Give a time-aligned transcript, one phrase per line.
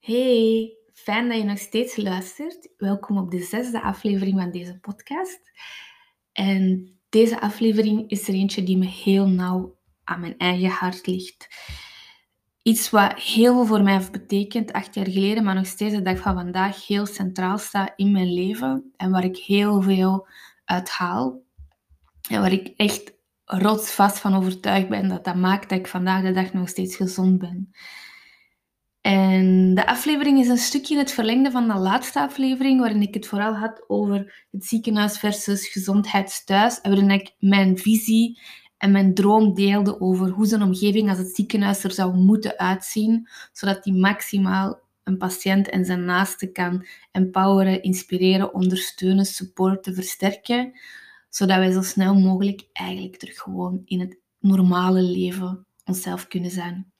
[0.00, 2.68] Hey, fijn dat je nog steeds luistert.
[2.76, 5.40] Welkom op de zesde aflevering van deze podcast.
[6.32, 11.48] En deze aflevering is er eentje die me heel nauw aan mijn eigen hart ligt.
[12.62, 16.02] Iets wat heel veel voor mij heeft betekend acht jaar geleden, maar nog steeds de
[16.02, 20.28] dag van vandaag heel centraal staat in mijn leven en waar ik heel veel
[20.64, 21.42] uit haal.
[22.30, 23.12] En waar ik echt
[23.44, 27.38] rotsvast van overtuigd ben dat dat maakt dat ik vandaag de dag nog steeds gezond
[27.38, 27.72] ben.
[29.00, 33.14] En de aflevering is een stukje in het verlengde van de laatste aflevering, waarin ik
[33.14, 36.80] het vooral had over het ziekenhuis versus gezondheidsthuis.
[36.80, 38.40] En waarin ik mijn visie
[38.76, 43.28] en mijn droom deelde over hoe zo'n omgeving als het ziekenhuis er zou moeten uitzien,
[43.52, 50.80] zodat die maximaal een patiënt en zijn naasten kan empoweren, inspireren, ondersteunen, supporten, versterken,
[51.28, 56.92] zodat wij zo snel mogelijk eigenlijk terug gewoon in het normale leven onszelf kunnen zijn.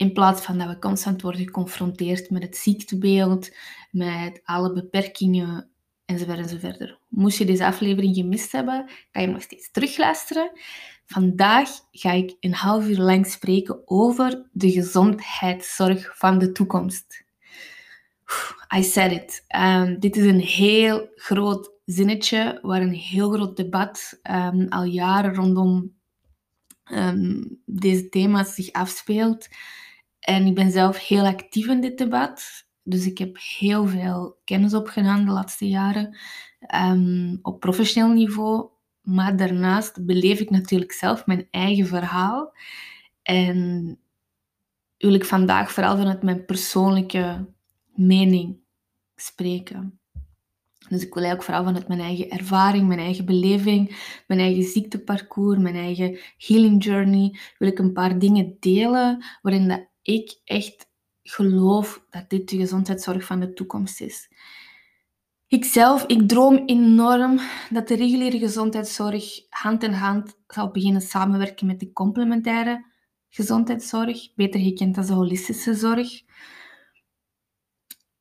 [0.00, 3.56] In plaats van dat we constant worden geconfronteerd met het ziektebeeld,
[3.90, 5.70] met alle beperkingen
[6.04, 6.98] enzovoort enzovoort.
[7.08, 10.50] Moest je deze aflevering gemist hebben, kan je nog steeds terugluisteren.
[11.06, 17.24] Vandaag ga ik een half uur lang spreken over de gezondheidszorg van de toekomst.
[18.76, 19.44] I said it.
[19.56, 25.34] Um, dit is een heel groot zinnetje waar een heel groot debat um, al jaren
[25.34, 25.94] rondom
[26.92, 29.48] um, deze thema's zich afspeelt.
[30.20, 32.66] En ik ben zelf heel actief in dit debat.
[32.82, 36.18] Dus ik heb heel veel kennis opgedaan de laatste jaren
[36.74, 38.68] um, op professioneel niveau.
[39.00, 42.52] Maar daarnaast beleef ik natuurlijk zelf mijn eigen verhaal.
[43.22, 43.98] En
[44.98, 47.48] wil ik vandaag vooral vanuit mijn persoonlijke
[47.94, 48.58] mening
[49.16, 50.00] spreken.
[50.88, 55.58] Dus ik wil eigenlijk vooral vanuit mijn eigen ervaring, mijn eigen beleving, mijn eigen ziekteparcours,
[55.58, 60.88] mijn eigen healing journey, wil ik een paar dingen delen waarin dat ik echt
[61.22, 64.28] geloof dat dit de gezondheidszorg van de toekomst is.
[65.46, 71.80] Ikzelf, ik droom enorm dat de reguliere gezondheidszorg hand in hand zal beginnen samenwerken met
[71.80, 72.84] de complementaire
[73.28, 76.22] gezondheidszorg, beter gekend als de holistische zorg.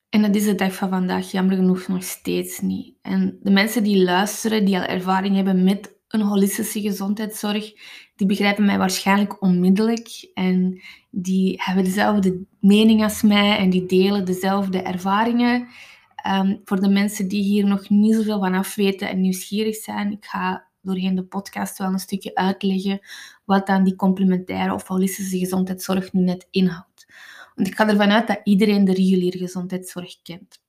[0.09, 2.95] En dat is de dag van vandaag jammer genoeg nog steeds niet.
[3.01, 7.73] En de mensen die luisteren, die al ervaring hebben met een holistische gezondheidszorg,
[8.15, 14.25] die begrijpen mij waarschijnlijk onmiddellijk en die hebben dezelfde mening als mij en die delen
[14.25, 15.67] dezelfde ervaringen.
[16.15, 20.11] Ehm, voor de mensen die hier nog niet zoveel van af weten en nieuwsgierig zijn,
[20.11, 22.99] ik ga doorheen de podcast wel een stukje uitleggen
[23.45, 27.13] wat dan die complementaire of holistische gezondheidszorg nu net inhoudt.
[27.55, 30.61] Want ik ga ervan uit dat iedereen de reguliere gezondheidszorg kent.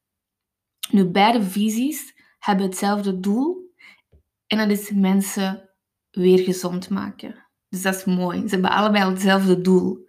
[0.91, 3.69] Nu, beide visies hebben hetzelfde doel
[4.50, 5.71] en dat is mensen
[6.11, 7.47] weer gezond maken.
[7.69, 8.41] Dus dat is mooi.
[8.41, 10.09] Ze hebben allebei hetzelfde doel.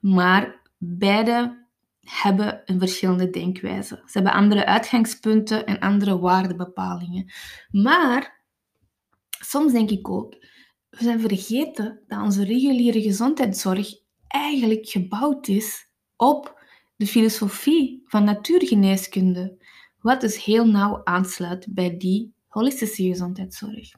[0.00, 1.66] Maar beide
[2.00, 4.02] hebben een verschillende denkwijze.
[4.06, 7.32] Ze hebben andere uitgangspunten en andere waardebepalingen.
[7.70, 8.44] Maar
[9.40, 10.34] soms denk ik ook,
[10.90, 13.88] we zijn vergeten dat onze reguliere gezondheidszorg
[14.26, 15.86] eigenlijk gebouwd is
[16.16, 16.62] op
[16.96, 19.64] de filosofie van natuurgeneeskunde,
[20.00, 23.92] wat dus heel nauw aansluit bij die holistische gezondheidszorg.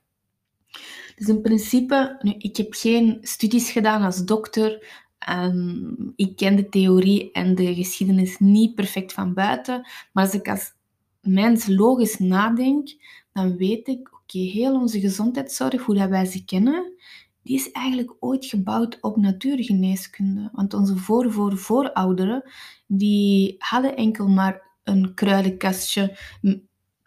[1.16, 4.86] Dus in principe, nu, ik heb geen studies gedaan als dokter.
[5.18, 9.88] Ehm, ik ken de theorie en de geschiedenis niet perfect van buiten.
[10.12, 10.72] Maar als ik als
[11.20, 12.88] mens logisch nadenk,
[13.32, 16.92] dan weet ik, oké, heel onze gezondheidszorg, hoe dat wij ze kennen,
[17.42, 20.48] die is eigenlijk ooit gebouwd op natuurgeneeskunde.
[20.52, 22.50] Want onze voor, voor, voorouderen,
[22.86, 26.18] die hadden enkel maar een kruidenkastje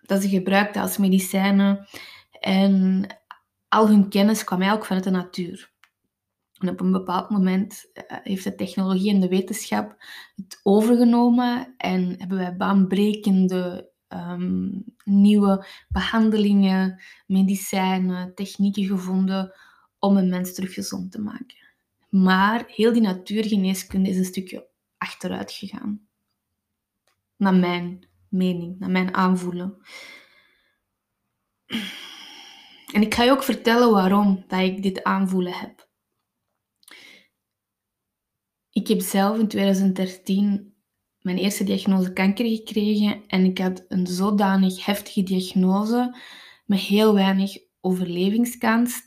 [0.07, 1.87] dat ze gebruikten als medicijnen.
[2.39, 3.07] En
[3.67, 5.73] al hun kennis kwam eigenlijk vanuit de natuur.
[6.55, 10.03] En op een bepaald moment eh, heeft de technologie en de wetenschap
[10.35, 14.69] het overgenomen en hebben wij baanbrekende ehm,
[15.03, 19.53] nieuwe behandelingen, medicijnen, technieken gevonden
[19.99, 21.57] om een mens terug gezond te maken.
[22.09, 24.67] Maar heel die natuurgeneeskunde is een stukje
[24.97, 26.07] achteruit gegaan.
[27.37, 29.77] Naar mijn mening, naar mijn aanvoelen.
[32.93, 35.89] En ik ga je ook vertellen waarom dat ik dit aanvoelen heb.
[38.69, 40.73] Ik heb zelf in 2013
[41.19, 46.17] mijn eerste diagnose kanker gekregen en ik had een zodanig heftige diagnose
[46.65, 49.01] met heel weinig overlevingskans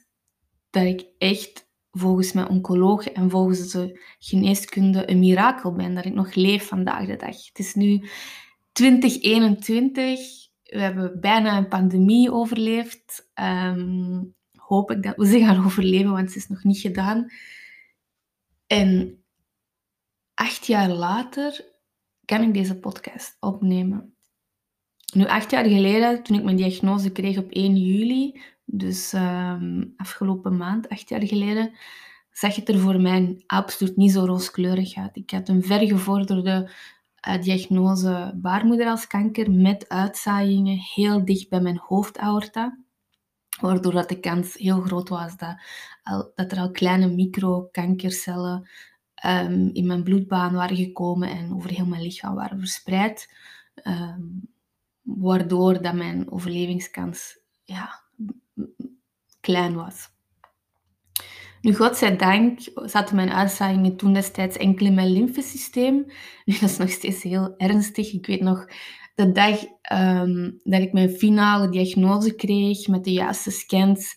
[0.70, 6.14] dat ik echt volgens mijn oncoloog en volgens de geneeskunde een mirakel ben dat ik
[6.14, 7.46] nog leef vandaag de dag.
[7.46, 8.08] Het is nu
[8.78, 10.48] 2021.
[10.62, 13.30] We hebben bijna een pandemie overleefd.
[13.34, 17.32] Um, hoop ik dat we ze gaan overleven, want het is nog niet gedaan.
[18.66, 19.22] En
[20.34, 21.64] acht jaar later
[22.24, 24.14] kan ik deze podcast opnemen.
[25.14, 30.56] Nu, acht jaar geleden, toen ik mijn diagnose kreeg op 1 juli, dus ehm, afgelopen
[30.56, 31.72] maand, acht jaar geleden,
[32.32, 35.16] zag het er voor mij absoluut niet zo rooskleurig uit.
[35.16, 36.70] Ik had een vergevorderde
[37.28, 42.78] uh, diagnose baarmoederhalskanker met uitzaaiingen heel dicht bij mijn hoofdaorta.
[43.60, 45.56] Waardoor dat de kans heel groot was dat,
[46.34, 48.68] dat er al kleine microkankercellen
[49.26, 53.34] um, in mijn bloedbaan waren gekomen en over heel mijn lichaam waren verspreid.
[53.84, 54.48] Um,
[55.02, 58.02] waardoor dat mijn overlevingskans ja,
[59.40, 60.10] klein was.
[61.60, 65.94] Nu, godzijdank zaten mijn uitzaaiingen toen destijds enkel in mijn lymfesysteem.
[66.44, 68.12] Nu, dat is nog steeds heel ernstig.
[68.12, 68.66] Ik weet nog
[69.14, 74.16] de dag um, dat ik mijn finale diagnose kreeg met de juiste scans,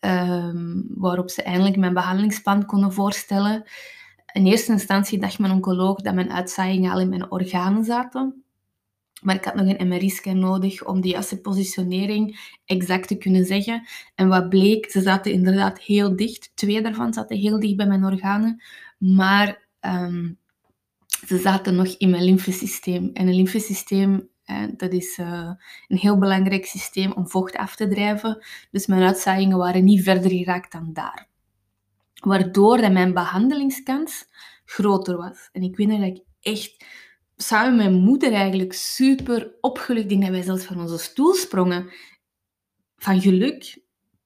[0.00, 3.64] um, waarop ze eindelijk mijn behandelingsplan konden voorstellen.
[4.32, 8.44] In eerste instantie dacht mijn oncoloog dat mijn uitzaaiingen al in mijn organen zaten.
[9.22, 13.86] Maar ik had nog een MRI-scan nodig om de juiste positionering exact te kunnen zeggen.
[14.14, 16.52] En wat bleek, ze zaten inderdaad heel dicht.
[16.54, 18.62] Twee daarvan zaten heel dicht bij mijn organen.
[18.98, 20.38] Maar um,
[21.26, 23.10] ze zaten nog in mijn lymfesysteem.
[23.12, 25.50] En een lymfesysteem, eh, dat is uh,
[25.88, 28.44] een heel belangrijk systeem om vocht af te drijven.
[28.70, 31.28] Dus mijn uitzaaiingen waren niet verder geraakt dan daar.
[32.20, 34.24] Waardoor mijn behandelingskans
[34.64, 35.48] groter was.
[35.52, 36.84] En ik weet dat ik echt
[37.42, 40.02] samen met mijn moeder eigenlijk super opgelucht.
[40.02, 41.92] Ik denk dat wij zelfs van onze stoel sprongen.
[42.96, 43.80] Van geluk.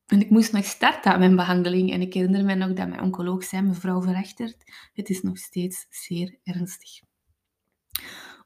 [0.06, 1.92] En ik moest nog starten aan mijn behandeling.
[1.92, 4.56] En ik herinner me nog dat mijn oncoloog zei, mevrouw Verachtert,
[4.92, 7.00] het is nog steeds zeer ernstig.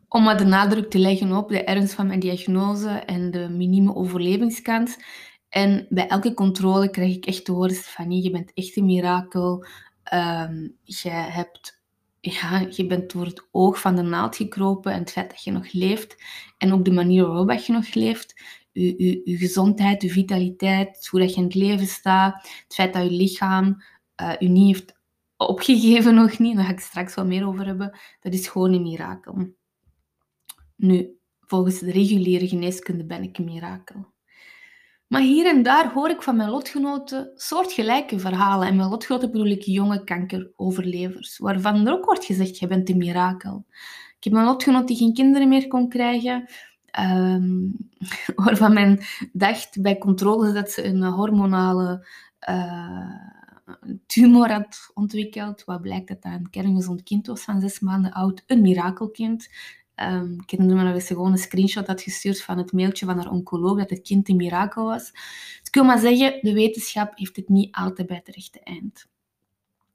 [0.08, 3.94] Om maar de nadruk te leggen op de ernst van mijn diagnose en de minieme
[3.94, 4.96] overlevingskans.
[5.49, 9.64] En bij elke controle krijg ik echt te horen, Stefanie, je bent echt een mirakel.
[10.14, 11.79] Um, je hebt
[12.20, 15.50] ja, je bent door het oog van de naald gekropen en het feit dat je
[15.50, 16.22] nog leeft
[16.58, 21.37] en ook de manier waarop je nog leeft, je, gezondheid, je vitaliteit, hoe dat je
[21.37, 23.82] in het leven staat, het feit dat je lichaam
[24.22, 24.99] uh, je niet heeft
[25.37, 28.82] opgegeven nog niet, daar ga ik straks wel meer over hebben, dat is gewoon een
[28.82, 29.55] mirakel.
[30.76, 34.12] Nu, volgens de reguliere geneeskunde ben ik een mirakel.
[35.10, 38.68] Maar hier en daar hoor ik van mijn lotgenoten soortgelijke verhalen.
[38.68, 42.96] En mijn lotgenoten bedoel ik jonge kankeroverlevers, waarvan er ook wordt gezegd, je bent een
[42.96, 43.64] mirakel.
[44.16, 46.48] Ik heb een lotgenoot die geen kinderen meer kon krijgen,
[47.00, 47.76] um,
[48.44, 48.98] waarvan men
[49.32, 52.06] dacht bij controle dat ze een hormonale
[52.48, 53.14] uh,
[54.06, 55.64] tumor had ontwikkeld.
[55.64, 59.48] Wat blijkt dat dat een kerngezond kind was van zes maanden oud, een mirakelkind.
[60.02, 60.58] Um, ik
[61.06, 64.37] gewoon een screenshot had gestuurd van het mailtje van haar oncoloog dat het kind een
[64.37, 65.08] mirakel was.
[65.64, 69.08] Ik wil maar zeggen, de wetenschap heeft het niet altijd bij het rechte eind.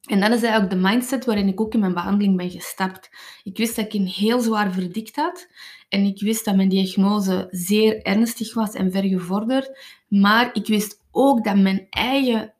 [0.06, 3.10] En dat is eigenlijk de mindset waarin ik ook in mijn behandeling ben gestapt.
[3.44, 5.48] Ik wist dat ik een heel zwaar verdikt had.
[5.90, 9.80] En ik wist dat mijn diagnose zeer ernstig was en vergevorderd.
[10.08, 12.54] Maar ik wist ook dat mijn eigen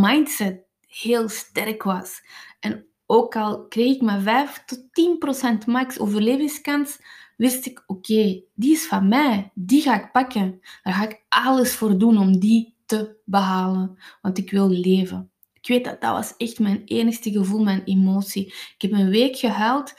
[0.00, 2.22] mindset heel sterk was.
[2.60, 4.80] En ook al kreeg ik maar 5 tot
[5.64, 6.98] 10% max overlevingskans,
[7.36, 10.60] wist ik, oké, die is van mij, die ga ik pakken.
[10.82, 15.30] Daar ga ik alles voor doen om die te behalen, want ik wil leven.
[15.52, 18.46] Ik weet dat dat was echt mijn enigste gevoel, mijn emotie.
[18.46, 19.94] Ik heb een week gehuild,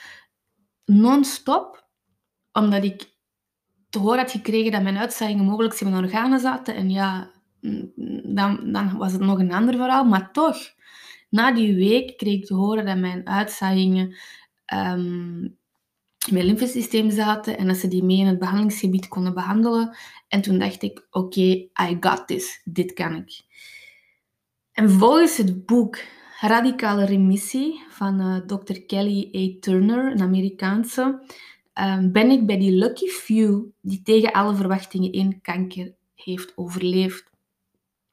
[0.85, 1.87] non-stop,
[2.51, 3.09] omdat ik
[3.89, 6.75] te horen had gekregen dat mijn uitzaaiingen mogelijk in mijn organen zaten.
[6.75, 7.91] En ja, mm,
[8.35, 10.79] dan, dan was het nog een ander verhaal, maar toch
[11.31, 14.15] na die week kreeg ik te horen dat mijn uitzaaiingen
[16.27, 19.97] in mijn lymfesysteem zaten en dat ze die mee in het behandelingsgebied konden behandelen.
[20.27, 21.41] En toen dacht ik, oké,
[21.81, 22.61] I got this.
[22.63, 23.41] Dit kan ik.
[24.71, 25.99] En volgens het boek
[26.41, 28.79] Radicale Remissie van eh, Dr.
[28.87, 29.59] Kelly A.
[29.59, 31.21] Turner, een Amerikaanse,
[31.73, 37.30] um, ben ik bij die lucky few die tegen alle verwachtingen in kanker heeft overleefd.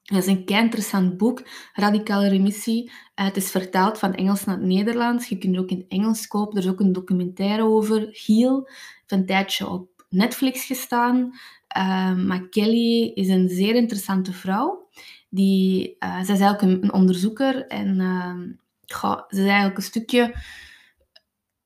[0.08, 2.84] Dat is een kei interessant boek, Radicale Remissie.
[2.84, 2.92] Uh,
[3.24, 5.28] het is vertaald van Engels naar het Nederlands.
[5.28, 6.56] Je kunt het ook in het Engels kopen.
[6.56, 8.22] Er is ook een documentaire over.
[8.26, 11.16] Heal, heeft een tijdje op Netflix gestaan.
[11.76, 14.88] Uh, maar Kelly is een zeer interessante vrouw.
[15.28, 18.00] Die, uh, zij is eigenlijk een, onderzoeker en
[18.86, 20.34] goh, ze is eigenlijk een stukje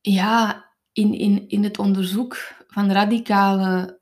[0.00, 4.00] ja, in, in, in het onderzoek van radicale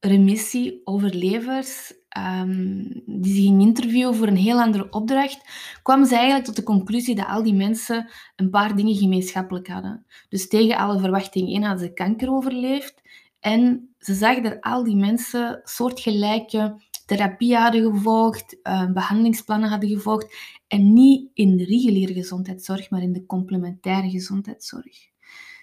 [0.00, 5.40] remissie overlevers um, die zich ging interviewen voor een heel andere opdracht,
[5.82, 10.06] kwam ze eigenlijk tot de conclusie dat al die mensen een paar dingen gemeenschappelijk hadden.
[10.28, 13.02] Dus tegen alle verwachtingen in hadden ze kanker overleefd.
[13.40, 20.34] En ze zag dat al die mensen soortgelijke therapie hadden gevolgd, uh, behandelingsplannen hadden gevolgd.
[20.66, 25.10] En niet in de reguliere gezondheidszorg, maar in de complementaire gezondheidszorg.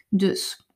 [0.10, 0.68] Dus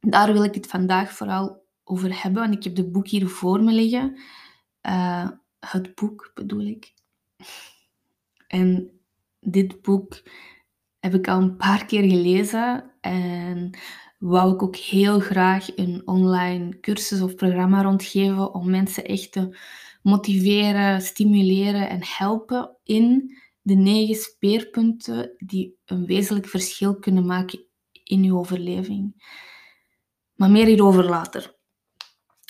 [0.00, 3.62] Daar wil ik het vandaag vooral over hebben, want ik heb het boek hier voor
[3.62, 4.18] me liggen.
[4.82, 6.94] Uh, het boek bedoel ik.
[8.46, 9.00] En
[9.40, 10.22] dit boek
[10.98, 13.78] heb ik al een paar keer gelezen en
[14.18, 19.58] wou ik ook heel graag een online cursus of programma rondgeven om mensen echt te
[20.02, 27.64] motiveren, stimuleren en helpen in de negen speerpunten die een wezenlijk verschil kunnen maken
[28.04, 29.24] in uw overleving.
[30.34, 31.58] Maar meer hierover later.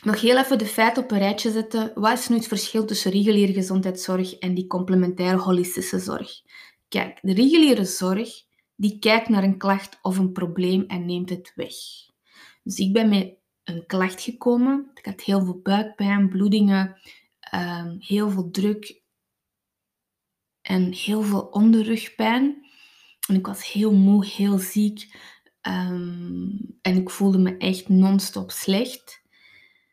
[0.03, 1.93] Nog heel even de feiten op een rijtje zetten.
[1.95, 6.43] Wat is nu het verschil tussen reguliere gezondheidszorg en die complementaire holistische zorg?
[6.89, 8.31] Kijk, de reguliere zorg
[8.77, 11.75] die kijkt naar een klacht of een probleem en neemt het weg.
[12.63, 14.91] Dus ik ben met een klacht gekomen.
[14.95, 17.01] Ik had heel veel buikpijn, bloedingen,
[17.41, 19.03] ehm, heel veel druk
[20.63, 22.67] en heel veel onderrugpijn.
[23.29, 25.15] En ik was heel moe, heel ziek.
[25.61, 26.49] Ehm,
[26.83, 29.20] en ik voelde me echt non-stop slecht.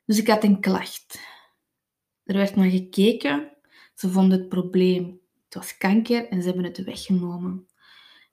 [0.07, 1.19] Dus ik had een klacht.
[2.23, 3.51] Er werd naar gekeken.
[3.95, 5.19] Ze vonden het probleem.
[5.45, 7.67] Het was kanker en ze hebben het weggenomen.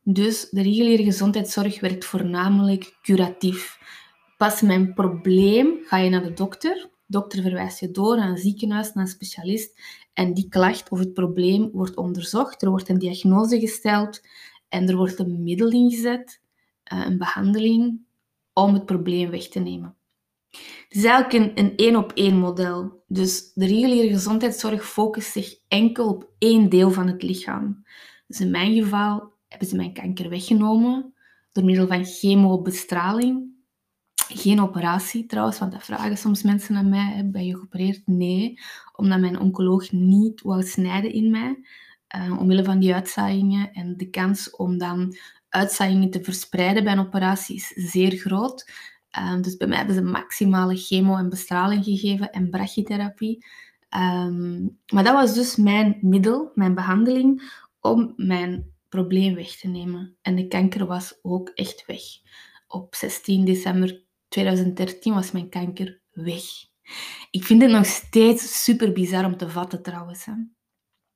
[0.03, 3.79] Dus de reguliere gezondheidszorg werkt voornamelijk curatief.
[4.37, 6.75] Pas mijn probleem ga je naar de dokter.
[6.75, 9.81] De dokter verwijst je door naar een ziekenhuis, naar een specialist.
[10.13, 12.63] En die klacht of het probleem wordt onderzocht.
[12.63, 14.27] Er wordt een diagnose gesteld
[14.69, 16.41] en er wordt een middel ingezet,
[16.83, 18.01] eh, een behandeling,
[18.53, 19.97] om het probleem weg te nemen.
[20.89, 23.03] Het is eigenlijk een één-op-één model.
[23.07, 27.85] Dus de reguliere gezondheidszorg focust zich enkel op één deel van het lichaam.
[28.27, 31.15] Dus in mijn geval hebben ze mijn kanker weggenomen
[31.53, 33.53] door middel van chemobestraling.
[34.29, 37.31] Geen operatie trouwens, want dat vragen soms mensen aan mij.
[37.31, 38.03] Ben je geopereerd?
[38.07, 38.61] Nee,
[38.97, 41.59] omdat mijn oncoloog niet wou snijden in mij.
[42.17, 43.73] Uh, omwille van die uitzaaiingen.
[43.73, 45.17] En de kans om dan
[45.49, 48.71] uitzaaiingen te verspreiden bij een operatie is zeer groot.
[49.19, 53.45] Uh, dus bij mij hebben ze maximale chemo en bestraling gegeven en brachytherapie.
[53.97, 60.17] Um, maar dat was dus mijn middel, mijn behandeling, om mijn probleem weg te nemen.
[60.23, 62.03] En de kanker was ook echt weg.
[62.69, 66.45] Op 16 december 2013 was mijn kanker weg.
[67.31, 70.25] Ik vind het nog steeds super bizar om te vatten trouwens.
[70.25, 70.33] Hè.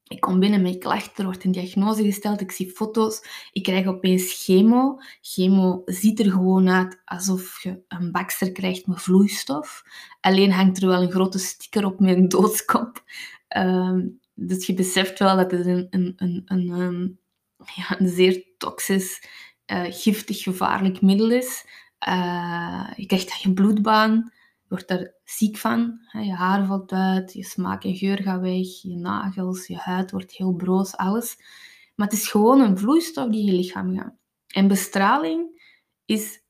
[0.08, 3.22] Ik kom binnen met klachten, er wordt een diagnose gesteld, ik zie foto's,
[3.52, 4.98] ik krijg opeens chemo.
[5.20, 9.82] Chemo ziet er gewoon uit alsof je een bakster krijgt met vloeistof.
[10.20, 13.02] Alleen hangt er wel een grote sticker op een doodskop.
[13.56, 13.98] Uh,
[14.34, 17.18] dus je beseft wel dat het een, een, een, een,
[17.74, 19.22] ja, een zeer toxisch,
[19.66, 21.66] uh, giftig, gevaarlijk middel is.
[22.08, 24.32] Uh, je krijgt je bloedbaan,
[24.68, 25.98] wordt daar ziek van.
[26.12, 30.32] Je haar valt uit, je smaak en geur gaat weg, je nagels, je huid wordt
[30.32, 31.36] heel broos, alles.
[31.94, 34.14] Maar het is gewoon een vloeistof die je lichaam gaat.
[34.48, 35.62] En bestraling
[36.04, 36.42] is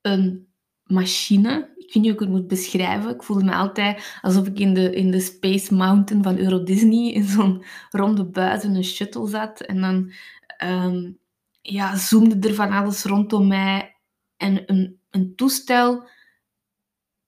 [0.00, 0.48] een
[0.84, 1.72] machine.
[1.76, 3.14] Ik weet niet hoe ik het moet beschrijven.
[3.14, 7.12] Ik voelde me altijd alsof ik in de, in de Space Mountain van Euro Disney
[7.12, 9.60] in zo'n ronde buis in een shuttle zat.
[9.60, 10.12] En dan
[10.64, 11.18] um,
[11.62, 13.96] ja, zoomde er van alles rondom mij.
[14.36, 16.08] En een, een toestel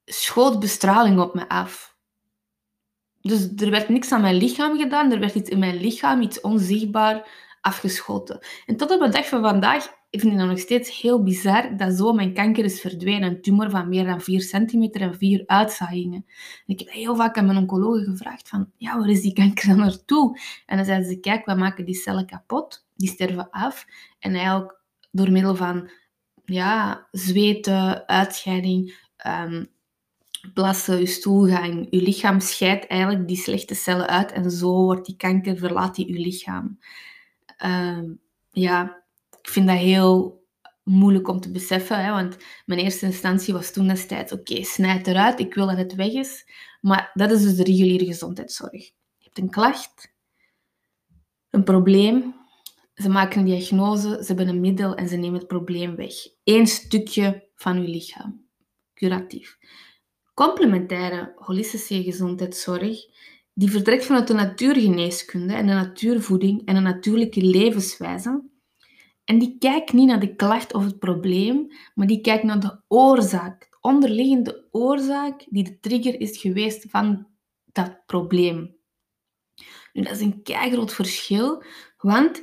[0.04, 1.96] schoot bestraling op me af.
[3.20, 6.40] Dus er werd niks aan mijn lichaam gedaan, er werd iets in mijn lichaam, iets
[6.40, 7.28] onzichtbaar,
[7.60, 8.46] afgeschoten.
[8.66, 11.94] En tot op de dag van vandaag ik vind het nog steeds heel bizar dat
[11.94, 13.30] zo mijn kanker is verdwenen.
[13.30, 16.26] Een tumor van meer dan 4 centimeter en vier uitzaaiingen.
[16.66, 19.76] ik heb heel vaak aan mijn oncoloog gevraagd van, ja, waar is die kanker dan
[19.76, 20.38] naartoe?
[20.66, 23.86] En dan zeiden ze, kijk, we maken die cellen kapot, die sterven af.
[24.18, 24.80] En eigenlijk
[25.10, 25.90] door middel van
[26.44, 29.66] ja, zweten, uitscheiding, um,
[30.54, 35.16] plassen, je stoelgang, je lichaam scheidt eigenlijk die slechte cellen uit en zo wordt die
[35.16, 36.78] kanker, verlaat die je lichaam.
[37.64, 38.20] Um,
[38.50, 39.02] ja,
[39.42, 40.44] ik vind dat heel
[40.82, 45.40] moeilijk om te beseffen, hè, want mijn eerste instantie was toen destijds, oké, snijd eruit,
[45.40, 46.50] ik wil dat het weg is.
[46.80, 48.82] Maar dat is dus de reguliere gezondheidszorg.
[48.82, 50.12] Je hebt een klacht,
[51.50, 52.34] een probleem,
[52.94, 56.14] ze maken een diagnose, ze hebben een middel en ze nemen het probleem weg.
[56.44, 58.46] Eén stukje van uw lichaam.
[58.94, 59.58] Curatief.
[60.34, 63.06] Complementaire holistische gezondheidszorg,
[63.54, 68.50] die vertrekt vanuit de natuurgeneeskunde en de natuurvoeding en een natuurlijke levenswijze
[69.24, 72.80] en die kijkt niet naar de klacht of het probleem, maar die kijkt naar de
[72.88, 77.26] oorzaak, de onderliggende oorzaak die de trigger is geweest van
[77.72, 78.76] dat probleem.
[79.92, 81.64] Dat is een groot verschil,
[81.96, 82.42] want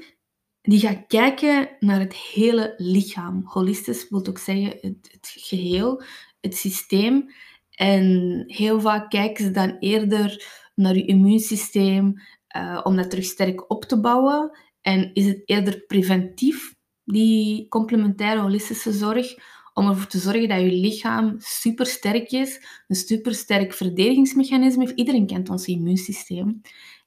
[0.61, 3.41] die gaat kijken naar het hele lichaam.
[3.45, 6.03] Holistisch wil ook zeggen het geheel,
[6.41, 7.31] het systeem.
[7.79, 10.45] En heel vaak kijken ze dan eerder
[10.75, 12.13] naar je immuunsysteem
[12.57, 14.57] uh, om dat terug sterk op te bouwen.
[14.81, 19.35] En is het eerder preventief die complementaire holistische zorg,
[19.73, 24.97] om ervoor te zorgen dat je lichaam supersterk is, een supersterk verdedigingsmechanisme heeft.
[24.97, 26.61] Iedereen kent ons immuunsysteem.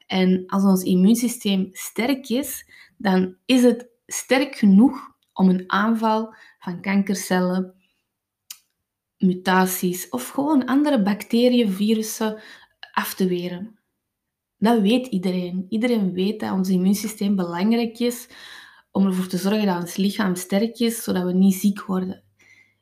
[0.07, 5.01] En als ons immuunsysteem sterk is, dan is het sterk genoeg
[5.33, 7.75] om een aanval van kankercellen,
[9.23, 12.43] mutaties of gewoon andere bacteriën, virussen
[12.93, 13.79] af te weren.
[14.59, 15.67] Dat weet iedereen.
[15.69, 18.29] Iedereen weet dat ons immuunsysteem belangrijk is
[18.91, 22.23] om ervoor te zorgen dat ons lichaam sterk is, zodat we niet ziek worden.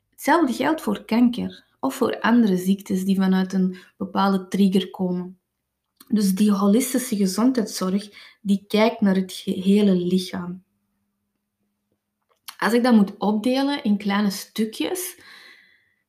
[0.09, 5.39] Hetzelfde geldt voor kanker of voor andere ziektes die vanuit een bepaalde trigger komen.
[6.07, 8.09] Dus die holistische gezondheidszorg,
[8.41, 10.63] die kijkt naar het gehele lichaam.
[12.57, 15.19] Als ik dat moet opdelen in kleine stukjes,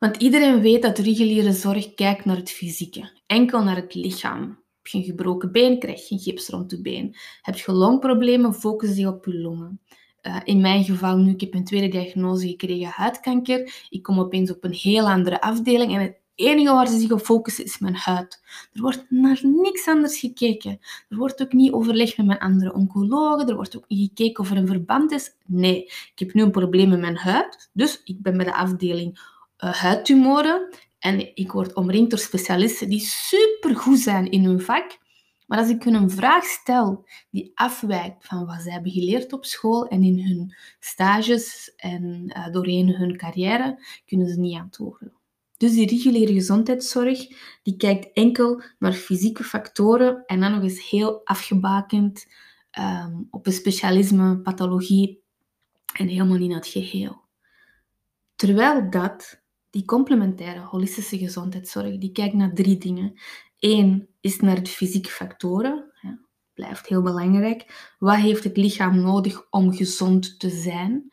[0.02, 4.40] want iedereen weet dat reguliere zorg kijkt naar het fysieke, enkel naar het lichaam.
[4.76, 7.16] Heb je een gebroken been, krijg je een gips rond je been.
[7.42, 9.80] Heb je longproblemen, focus je op je longen.
[10.22, 13.86] Uh, in mijn geval nu, ik heb een tweede diagnose gekregen, huidkanker.
[13.90, 17.20] Ik kom opeens op een heel andere afdeling en het enige waar ze zich op
[17.20, 18.42] focussen is mijn huid.
[18.72, 20.78] Er wordt naar niks anders gekeken.
[21.08, 23.48] Er wordt ook niet overlegd met mijn andere oncologen.
[23.48, 25.30] Er wordt ook niet gekeken of er een verband is.
[25.46, 27.70] Nee, ik heb nu een probleem met mijn huid.
[27.72, 29.18] Dus ik ben bij de afdeling
[29.70, 30.68] huidtumoren.
[30.98, 34.98] En ik word omringd door specialisten die supergoed zijn in hun vak.
[35.46, 39.44] Maar als ik hun een vraag stel die afwijkt van wat ze hebben geleerd op
[39.44, 45.12] school en in hun stages en uh, doorheen hun carrière, kunnen ze niet antwoorden.
[45.56, 47.26] Dus die reguliere gezondheidszorg
[47.62, 52.26] die kijkt enkel naar fysieke factoren en dan nog eens heel afgebakend
[52.78, 55.22] um, op een specialisme, pathologie
[55.92, 57.20] en helemaal niet naar het geheel.
[58.36, 59.41] Terwijl dat,
[59.72, 63.20] die complementaire holistische gezondheidszorg, die kijkt naar drie dingen.
[63.58, 66.18] Eén is naar de fysieke factoren, ja,
[66.54, 67.94] blijft heel belangrijk.
[67.98, 71.12] Wat heeft het lichaam nodig om gezond te zijn?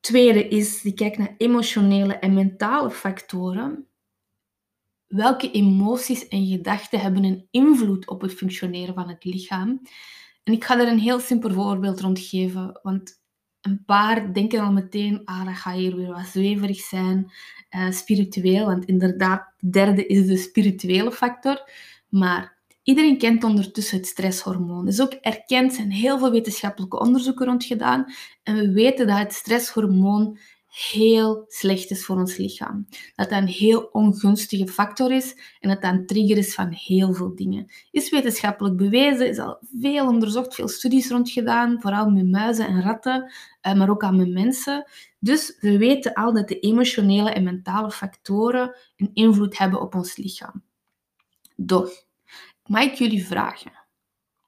[0.00, 3.86] Tweede is, die kijkt naar emotionele en mentale factoren.
[5.06, 9.82] Welke emoties en gedachten hebben een invloed op het functioneren van het lichaam?
[10.42, 13.21] En ik ga er een heel simpel voorbeeld rond geven, want
[13.62, 17.32] een paar denken al meteen, ah, dat gaat hier weer wat zweverig zijn,
[17.70, 18.66] uh, spiritueel.
[18.66, 21.70] Want inderdaad, de derde is de spirituele factor.
[22.08, 24.84] Maar Iedereen kent ondertussen het stresshormoon.
[24.84, 28.12] Dus ook erkend zijn heel veel wetenschappelijke onderzoeken rond gedaan.
[28.42, 30.38] En we weten dat het stresshormoon
[30.72, 32.86] heel slecht is voor ons lichaam.
[33.14, 37.14] Dat dat een heel ongunstige factor is en dat dat een trigger is van heel
[37.14, 37.72] veel dingen.
[37.90, 42.82] Is wetenschappelijk bewezen, is al veel onderzocht, veel studies rond gedaan, vooral met muizen en
[42.82, 44.90] ratten, eh, maar ook aan met mensen.
[45.18, 50.16] Dus we weten al dat de emotionele en mentale factoren een invloed hebben op ons
[50.16, 50.62] lichaam.
[51.56, 51.90] Doch,
[52.66, 53.81] mag ik jullie vragen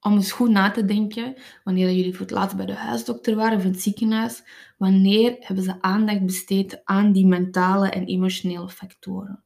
[0.04, 3.58] om eens goed na te denken wanneer jullie voor het laatst bij de huisdokter waren
[3.58, 4.42] of in het ziekenhuis,
[4.78, 9.44] wanneer hebben ze aandacht besteed aan die mentale en emotionele factoren?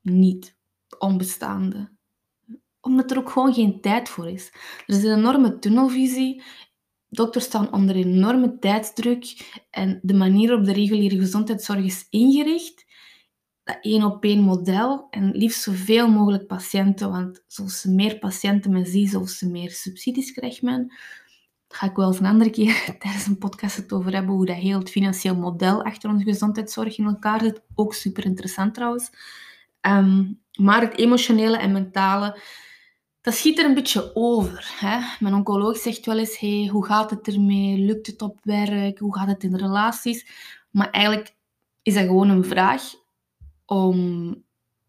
[0.00, 0.56] Niet
[0.98, 1.92] onbestaande.
[2.80, 4.52] Omdat er ook gewoon geen tijd voor is.
[4.86, 6.42] Er is een enorme tunnelvisie.
[7.08, 12.83] Dokters staan onder enorme tijdsdruk en de manier waarop de reguliere gezondheidszorg is ingericht
[13.64, 18.86] dat één op één model en liefst zoveel mogelijk patiënten, want zoals meer patiënten men
[18.86, 20.86] ziet, zoals meer subsidies krijgt men.
[21.66, 24.46] Daar ga ik wel eens een andere keer tijdens een podcast het over hebben, hoe
[24.46, 27.62] dat heel het financieel model achter onze gezondheidszorg in elkaar zit.
[27.74, 29.10] Ook super interessant trouwens.
[29.80, 30.24] Ehm,
[30.58, 32.40] maar het emotionele en mentale,
[33.20, 34.74] dat schiet er een beetje over.
[34.78, 34.98] Hè?
[35.20, 37.78] Mijn oncoloog zegt wel eens, hey, hoe gaat het ermee?
[37.78, 38.98] Lukt het op werk?
[38.98, 40.26] Hoe gaat het in relaties?
[40.70, 41.34] Maar eigenlijk
[41.82, 42.82] is dat gewoon een vraag
[43.66, 43.96] om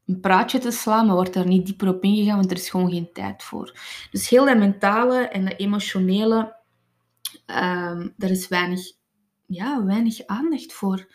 [0.05, 2.91] een praatje te slaan, maar wordt daar niet dieper op ingegaan, want er is gewoon
[2.91, 3.79] geen tijd voor.
[4.11, 6.55] Dus heel dat mentale en dat emotionele,
[7.45, 8.81] um, daar is weinig,
[9.45, 11.07] ja, weinig aandacht voor.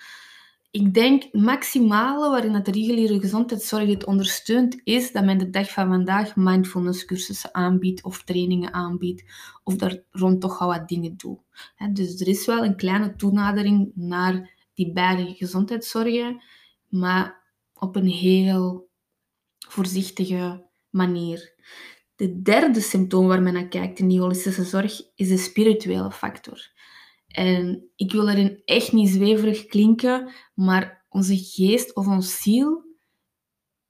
[0.70, 5.70] Ik denk maximale waarin dat de reguliere gezondheidszorg het ondersteunt, is dat men de dag
[5.70, 9.24] van vandaag mindfulness cursussen aanbiedt of trainingen aanbiedt,
[9.64, 11.40] of daar rond toch al wat dingen doet.
[11.92, 16.42] Dus er is wel een kleine toenadering naar die beide gezondheidszorgen,
[16.88, 17.39] maar
[17.80, 18.90] op een heel
[19.68, 21.54] voorzichtige manier.
[22.14, 26.72] De derde symptoom waar men naar kijkt in die holistische zorg is de spirituele factor.
[27.26, 32.84] En ik wil erin echt niet zweverig klinken, maar onze geest of ons ziel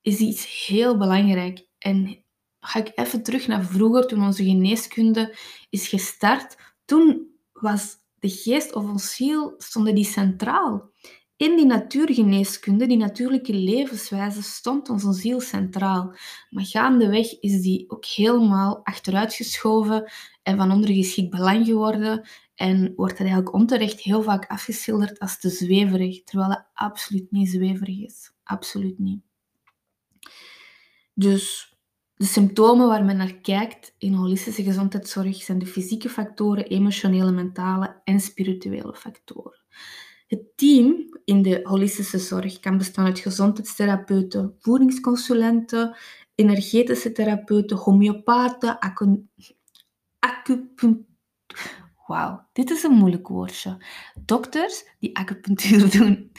[0.00, 1.66] is iets heel belangrijk.
[1.78, 2.24] En
[2.60, 5.36] ga ik even terug naar vroeger, toen onze geneeskunde
[5.70, 6.56] is gestart.
[6.84, 10.90] Toen was de geest of ons ziel stonden die centraal.
[11.40, 16.14] In die natuurgeneeskunde, die natuurlijke levenswijze, stond onze ziel centraal.
[16.50, 22.28] Maar gaandeweg is die ook helemaal achteruitgeschoven en van ondergeschikt belang geworden.
[22.54, 27.50] En wordt er eigenlijk onterecht heel vaak afgeschilderd als te zweverig, terwijl het absoluut niet
[27.50, 28.32] zweverig is.
[28.42, 29.22] Absoluut niet.
[31.14, 31.76] Dus
[32.14, 38.00] de symptomen waar men naar kijkt in holistische gezondheidszorg zijn de fysieke factoren, emotionele, mentale
[38.04, 39.60] en spirituele factoren.
[40.30, 45.96] Het team in de holistische zorg kan bestaan uit gezondheidstherapeuten, voedingsconsulenten,
[46.34, 49.56] energetische therapeuten, homeopaten, acupunctuur.
[52.06, 53.84] Wauw, dit is een moeilijk woordje.
[54.24, 56.32] Dokters die acupunctuur doen.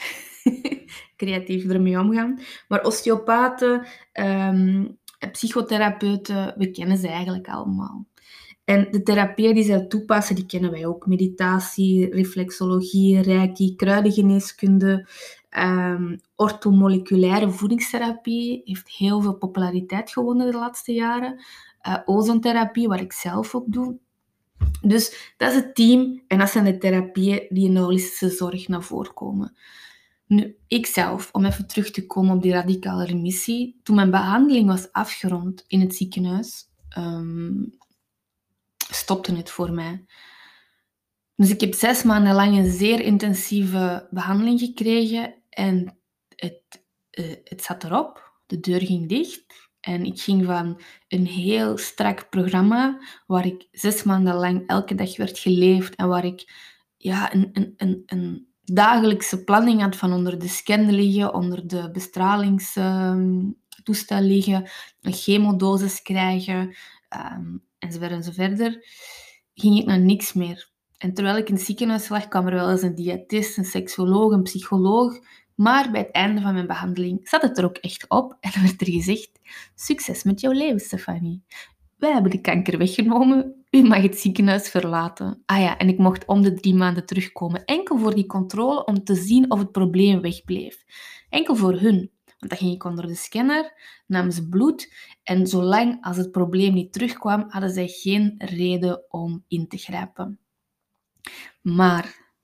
[1.16, 2.40] Creatief ermee omgaan.
[2.68, 4.98] Maar osteopaten, um,
[5.32, 8.06] psychotherapeuten, we kennen ze eigenlijk allemaal.
[8.64, 11.06] En de therapieën die zij toepassen, die kennen wij ook.
[11.06, 15.08] Meditatie, reflexologie, reiki, kruidengeneeskunde,
[15.50, 21.44] um, orthomoleculaire voedingstherapie heeft heel veel populariteit gewonnen de laatste jaren.
[21.88, 23.98] Uh, ozontherapie, wat ik zelf ook doe.
[24.80, 28.68] Dus dat is het team en dat zijn de therapieën die in de holistische zorg
[28.68, 29.56] naar voren komen.
[30.26, 34.92] Nu, ikzelf, om even terug te komen op die radicale remissie, toen mijn behandeling was
[34.92, 37.72] afgerond in het ziekenhuis, um,
[38.94, 40.04] stopte het voor mij.
[41.36, 45.98] Dus ik heb zes maanden lang een zeer intensieve behandeling gekregen en
[46.36, 48.30] het, uh, het zat erop.
[48.46, 54.02] De deur ging dicht en ik ging van een heel strak programma, waar ik zes
[54.02, 56.52] maanden lang elke dag werd geleefd en waar ik
[56.96, 61.90] ja, een, een, een, een dagelijkse planning had van onder de scan liggen, onder de
[61.90, 66.74] bestralingstoestel liggen, een chemodosis krijgen,
[67.36, 68.86] um, enzovoort enzoverder,
[69.54, 70.70] ging ik naar niks meer.
[70.98, 74.32] En terwijl ik in het ziekenhuis lag, kwam er wel eens een diëtist, een seksoloog,
[74.32, 75.18] een psycholoog.
[75.54, 78.80] Maar bij het einde van mijn behandeling zat het er ook echt op en werd
[78.80, 79.30] er gezegd:
[79.74, 81.42] Succes met jouw leven, Stefanie.
[81.96, 83.64] Wij hebben de kanker weggenomen.
[83.70, 85.42] U mag het ziekenhuis verlaten.
[85.46, 87.64] Ah ja, en ik mocht om de drie maanden terugkomen.
[87.64, 90.84] Enkel voor die controle om te zien of het probleem wegbleef.
[91.28, 92.10] Enkel voor hun.
[92.42, 93.72] Want dan ging ik onder de scanner,
[94.06, 99.44] namen ze bloed en zolang als het probleem niet terugkwam, hadden zij geen reden om
[99.48, 100.38] in te grijpen.
[101.60, 102.34] Maar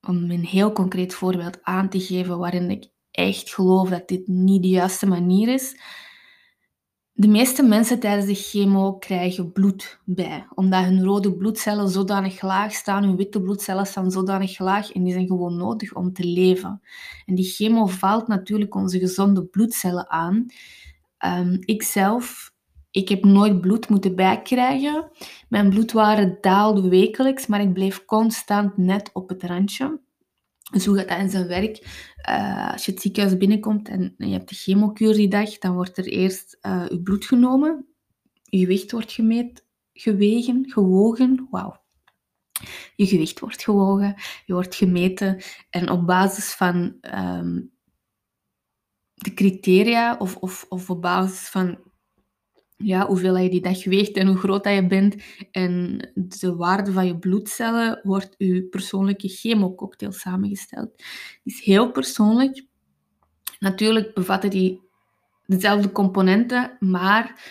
[0.00, 4.62] om een heel concreet voorbeeld aan te geven waarin ik echt geloof dat dit niet
[4.62, 5.80] de juiste manier is.
[7.16, 12.72] De meeste mensen tijdens de chemo krijgen bloed bij, omdat hun rode bloedcellen zodanig laag
[12.72, 16.80] staan, hun witte bloedcellen staan zodanig laag en die zijn gewoon nodig om te leven.
[17.26, 20.46] En die chemo valt natuurlijk onze gezonde bloedcellen aan.
[21.18, 22.52] Um, ik zelf
[22.94, 25.10] ik heb nooit bloed moeten bijkrijgen.
[25.48, 30.00] Mijn bloedwaarde daalde wekelijks, maar ik bleef constant net op het randje.
[30.74, 32.06] Dus gaat dat in zijn werk?
[32.28, 35.98] Uh, als je het ziekenhuis binnenkomt en je hebt de chemokuur die dag, dan wordt
[35.98, 37.86] er eerst uh, je bloed genomen.
[38.42, 41.46] Je gewicht wordt gemeten, gewegen, gewogen.
[41.50, 41.82] Wauw.
[42.96, 44.14] Je gewicht wordt gewogen,
[44.46, 45.42] je wordt gemeten.
[45.70, 47.72] En op basis van um,
[49.14, 51.78] de criteria of, of, of op basis van
[52.84, 55.16] ja, hoeveel je die dag weegt en hoe groot dat je bent
[55.50, 60.90] en de waarde van je bloedcellen, wordt je persoonlijke chemococktail samengesteld.
[60.90, 62.64] Het is heel persoonlijk.
[63.58, 64.80] Natuurlijk bevatten die
[65.46, 67.42] dezelfde componenten, maar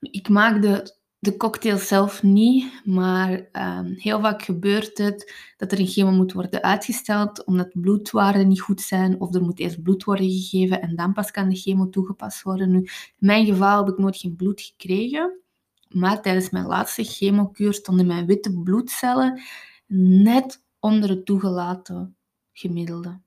[0.00, 5.80] ik maak de de cocktail zelf niet, maar um, heel vaak gebeurt het dat er
[5.80, 10.04] een chemo moet worden uitgesteld omdat bloedwaarden niet goed zijn of er moet eerst bloed
[10.04, 12.70] worden gegeven en dan pas kan de chemo toegepast worden.
[12.70, 15.40] Nu, in mijn geval heb ik nooit geen bloed gekregen,
[15.88, 19.40] maar tijdens mijn laatste chemokuur stonden mijn witte bloedcellen
[19.86, 22.16] net onder het toegelaten
[22.52, 23.20] gemiddelde.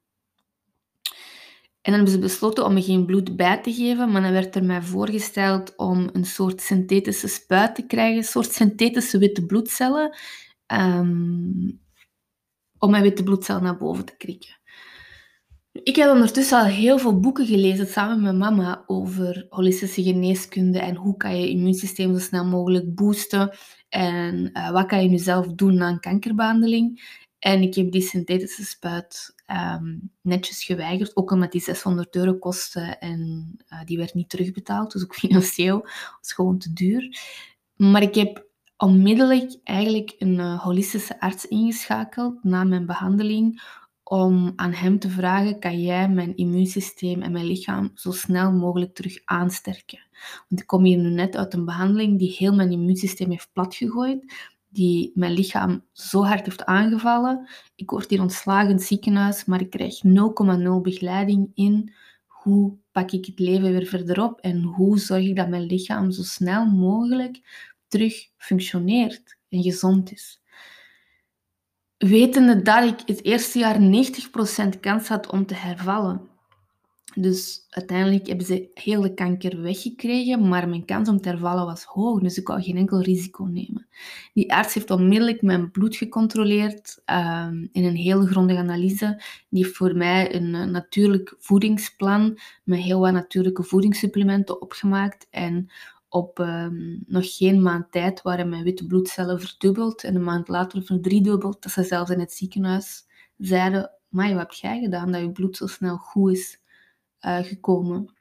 [1.82, 4.56] En dan hebben ze besloten om me geen bloed bij te geven, maar dan werd
[4.56, 10.18] er mij voorgesteld om een soort synthetische spuit te krijgen, een soort synthetische witte bloedcellen,
[10.68, 11.82] um,
[12.78, 14.58] om mijn witte bloedcellen naar boven te krikken.
[15.72, 20.96] Ik heb ondertussen al heel veel boeken gelezen samen met mama over holistische geneeskunde en
[20.96, 23.58] hoe kan je immuunsysteem zo snel mogelijk boosten
[23.90, 27.18] en uh, wat kan je nu zelf doen na een kankerbehandeling.
[27.40, 32.80] En ik heb die synthetische spuit Ehm, netjes geweigerd, ook omdat die 600 euro kostte
[32.82, 35.82] en uh, die werd niet terugbetaald, dus ook financieel
[36.20, 37.20] was gewoon te duur.
[37.76, 38.46] Maar ik heb
[38.78, 43.62] onmiddellijk eigenlijk een uh, holistische arts ingeschakeld na mijn behandeling
[44.04, 48.96] om aan hem te vragen, kan jij mijn immuunsysteem en mijn lichaam zo snel mogelijk
[48.96, 50.08] terug aansterken?
[50.50, 54.34] Want ik kom hier nu net uit een behandeling die heel mijn immuunsysteem heeft platgegooid
[54.70, 57.50] die mijn lichaam zo hard heeft aangevallen.
[57.76, 61.94] Ik word hier ontslagen in het ziekenhuis, maar ik krijg 0,0 begeleiding in
[62.28, 66.12] hoe pak ik het leven weer verder op en hoe zorg ik dat mijn lichaam
[66.12, 67.40] zo snel mogelijk
[67.88, 70.42] terug functioneert en gezond is.
[71.98, 73.80] wetende dat ik het eerste jaar
[74.76, 76.29] 90% kans had om te hervallen.
[77.16, 81.84] Dus uiteindelijk hebben ze heel de kanker weggekregen, maar mijn kans om te hervallen was
[81.84, 83.88] hoog, dus ik wou geen enkel risico nemen.
[84.34, 89.24] Die arts heeft onmiddellijk mijn bloed gecontroleerd um, in een hele grondige analyse.
[89.50, 95.28] Die heeft voor mij een uh, natuurlijk voedingsplan met heel wat natuurlijke voedingssupplementen opgemaakt.
[95.30, 95.72] En
[96.10, 100.84] op um, nog geen maand tijd waren mijn witte bloedcellen verdubbeld en een maand later
[100.84, 101.64] verdriedubbeld.
[101.64, 105.58] Dat ze zelfs in het ziekenhuis zeiden, maar wat heb jij gedaan dat je bloed
[105.58, 106.59] zo snel goed is
[107.26, 108.14] uh, gekomen?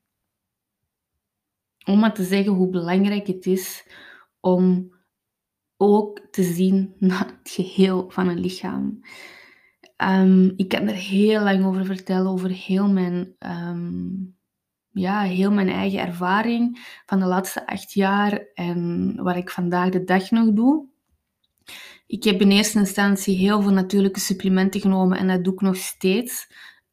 [1.84, 3.86] Om maar te zeggen hoe belangrijk het is
[4.40, 4.92] om
[5.76, 9.00] ook te zien naar het geheel van een lichaam.
[9.96, 14.36] Um, ik kan er heel lang over vertellen, over heel mijn um,
[14.98, 20.04] ja, heel mijn eigen ervaring van de laatste acht jaar en wat ik vandaag de
[20.04, 20.86] dag nog doe.
[22.06, 25.76] Ik heb in eerste instantie heel veel natuurlijke supplementen genomen en dat doe ik nog
[25.76, 26.48] steeds.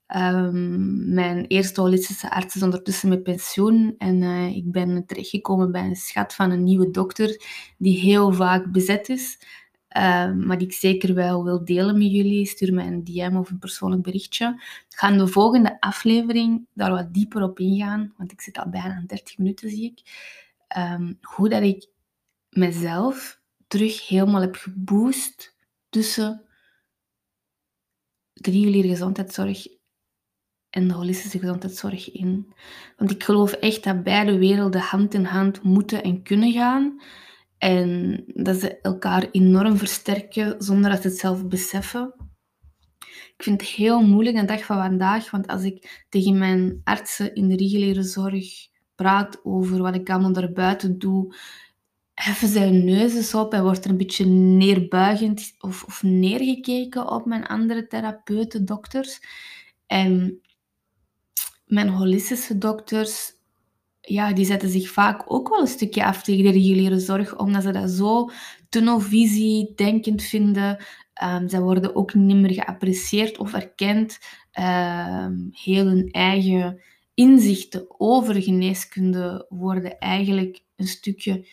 [0.08, 5.84] Um, mijn eerste holistische arts is ondertussen met pensioen en uh, ik ben terechtgekomen bij
[5.84, 7.42] een schat van een nieuwe dokter
[7.78, 9.40] die heel vaak bezet is.
[9.88, 12.46] Ehm, maar die ik zeker wel wil delen met jullie.
[12.46, 14.54] Stuur mij een DM of een persoonlijk berichtje.
[14.90, 18.70] Ik ga in de volgende aflevering daar wat dieper op ingaan, want ik zit al
[18.70, 20.02] bijna aan 30 minuten, zie ik.
[20.68, 21.88] Ehm, hoe dat ik
[22.50, 25.56] mezelf terug helemaal heb geboost
[25.90, 26.44] tussen
[28.34, 29.68] reguliere gezondheidszorg
[30.76, 32.54] en de holistische gezondheidszorg in.
[32.98, 37.02] Want ik geloof echt dat beide werelden hand in hand moeten en kunnen gaan.
[37.58, 42.14] En dat ze elkaar enorm versterken zonder dat ze het zelf beseffen.
[43.38, 47.36] Ik vind het heel moeilijk een dag van vandaag, want als ik tegen mijn artsen
[47.36, 48.46] in de reguliere zorg
[48.96, 51.36] praat over wat ik allemaal daarbuiten doe,
[52.14, 57.26] heffen zij hun neus op en wordt er een beetje neerbuigend of, of neergekeken op
[57.26, 59.20] mijn andere therapeuten, dokters.
[59.86, 60.40] En
[61.76, 63.34] mijn holistische dokters
[64.08, 67.64] ja, die zetten zich vaak ook wel een stukje af tegen de reguliere zorg, omdat
[67.64, 68.30] ze dat zo
[68.70, 70.86] tunnelvisie denkend vinden.
[71.24, 74.20] Um, zij worden ook niet meer geapprecieerd of erkend.
[74.60, 76.82] Um, heel hun eigen
[77.14, 81.48] inzichten over geneeskunde worden eigenlijk een stukje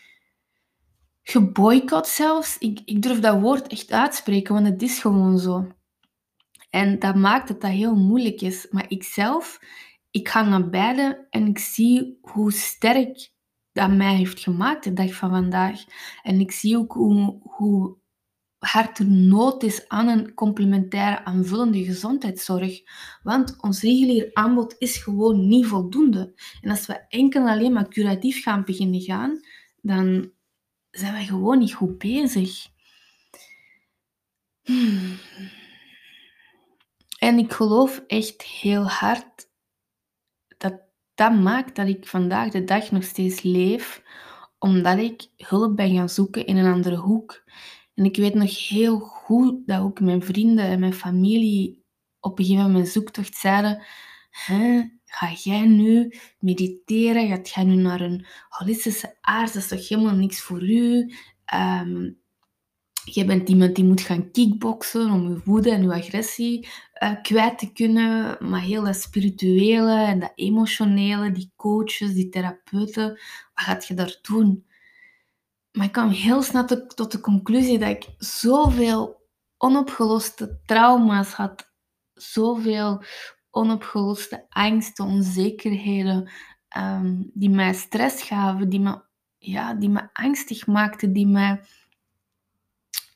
[1.22, 2.58] geboycott zelfs.
[2.58, 5.66] Ik, ik durf dat woord echt uitspreken, want het is gewoon zo.
[6.70, 8.66] En dat maakt het dat heel moeilijk is.
[8.70, 9.60] Maar ik zelf,
[10.12, 13.30] ik ga naar beide en ik zie hoe sterk
[13.72, 15.84] dat mij heeft gemaakt de dag van vandaag.
[16.22, 17.96] En ik zie ook hoe, hoe
[18.58, 22.80] hard er nood is aan een complementaire aanvullende gezondheidszorg.
[23.22, 26.32] Want ons regulier aanbod is gewoon niet voldoende.
[26.60, 29.40] En als we enkel alleen maar curatief gaan beginnen gaan,
[29.80, 30.32] dan
[30.90, 32.66] zijn we gewoon niet goed bezig.
[34.62, 35.16] Hmm.
[37.18, 39.50] En ik geloof echt heel hard
[41.14, 44.02] dat maakt dat ik vandaag de dag nog steeds leef,
[44.58, 47.42] omdat ik hulp ben gaan zoeken in een andere hoek.
[47.94, 51.84] En ik weet nog heel goed dat ook mijn vrienden en mijn familie
[52.20, 53.82] op een gegeven moment zoektocht zeiden:
[55.04, 57.28] Ga jij nu mediteren?
[57.28, 59.52] Gaat jij nu naar een holistische arts?
[59.52, 61.12] Dat is toch helemaal niks voor u?
[61.54, 62.21] Um,
[63.04, 66.68] je bent iemand die moet gaan kickboksen om je woede en je agressie
[67.02, 68.36] uh, kwijt te kunnen.
[68.50, 73.08] Maar heel dat spirituele en dat emotionele, die coaches, die therapeuten,
[73.54, 74.66] wat gaat je daar doen?
[75.72, 79.20] Maar ik kwam heel snel tot de conclusie dat ik zoveel
[79.56, 81.70] onopgeloste trauma's had.
[82.14, 83.02] Zoveel
[83.50, 86.30] onopgeloste angsten, onzekerheden,
[86.76, 89.02] um, die mij stress gaven, die me,
[89.38, 91.60] ja, die me angstig maakten, die mij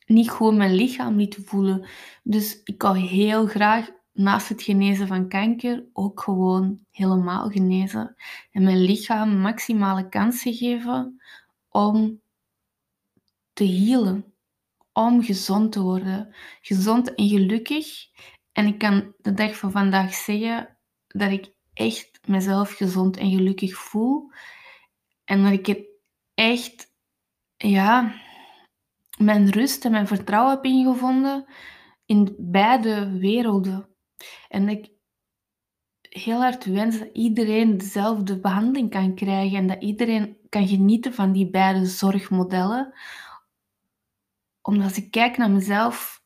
[0.07, 1.89] niet gewoon mijn lichaam niet te voelen.
[2.23, 8.17] Dus ik wou heel graag naast het genezen van kanker ook gewoon helemaal genezen.
[8.51, 11.23] En mijn lichaam maximale kansen geven
[11.69, 12.21] om
[13.53, 14.25] te healen.
[14.93, 16.35] Om gezond te worden.
[16.61, 18.09] Gezond en gelukkig.
[18.53, 23.75] En ik kan de dag van vandaag zeggen dat ik echt mezelf gezond en gelukkig
[23.75, 24.31] voel.
[25.25, 25.85] En dat ik het
[26.35, 26.93] echt,
[27.57, 28.15] ja,
[29.17, 31.45] mijn rust en mijn vertrouwen heb ingevonden
[32.07, 33.89] in beide werelden.
[34.49, 34.91] En ik
[36.01, 41.33] heel hard wens dat iedereen dezelfde behandeling kan krijgen en dat iedereen kan genieten van
[41.33, 42.95] die beide zorgmodellen.
[44.63, 46.23] Omdat als ik kijk naar mezelf,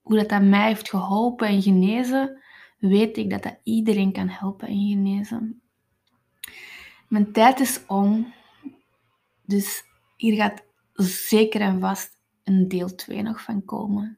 [0.00, 2.42] hoe dat aan mij heeft geholpen en genezen,
[2.78, 5.62] weet ik dat dat iedereen kan helpen en genezen.
[7.08, 8.32] Mijn tijd is om.
[9.46, 9.84] Dus
[10.16, 10.67] hier gaat
[11.02, 14.17] zeker en vast een deel 2 nog van komen.